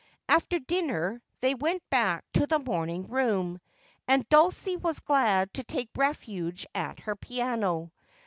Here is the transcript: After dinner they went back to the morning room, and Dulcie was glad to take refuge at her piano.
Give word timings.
After 0.27 0.57
dinner 0.57 1.21
they 1.41 1.53
went 1.53 1.87
back 1.91 2.25
to 2.33 2.47
the 2.47 2.57
morning 2.57 3.05
room, 3.07 3.61
and 4.07 4.27
Dulcie 4.29 4.75
was 4.77 4.99
glad 4.99 5.53
to 5.53 5.63
take 5.63 5.89
refuge 5.95 6.65
at 6.73 7.01
her 7.01 7.15
piano. 7.15 7.91